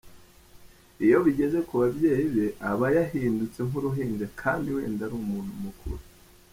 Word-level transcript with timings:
Iyo 1.05 1.17
bigeze 1.25 1.57
ku 1.67 1.73
babyeyi 1.81 2.25
be 2.35 2.45
aba 2.71 2.87
yahindutse 2.95 3.59
nk’uruhinja 3.67 4.25
kandi 4.41 4.67
wenda 4.75 5.01
ari 5.05 5.15
umuntu 5.23 5.51
mukuru. 5.65 5.99